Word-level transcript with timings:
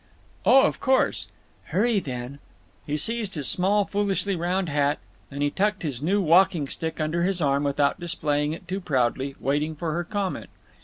"Oh, 0.47 0.63
of 0.63 0.79
course—" 0.79 1.27
"Hurry, 1.65 1.99
then!" 1.99 2.39
He 2.87 2.97
seized 2.97 3.35
his 3.35 3.47
small 3.47 3.85
foolishly 3.85 4.35
round 4.35 4.67
hat, 4.67 4.97
and 5.29 5.43
he 5.43 5.51
tucked 5.51 5.83
his 5.83 6.01
new 6.01 6.19
walking 6.19 6.67
stick 6.67 6.99
under 6.99 7.21
his 7.21 7.39
arm 7.39 7.63
without 7.63 7.99
displaying 7.99 8.51
it 8.53 8.67
too 8.67 8.81
proudly, 8.81 9.35
waiting 9.39 9.75
for 9.75 9.93
her 9.93 10.03
comment. 10.03 10.49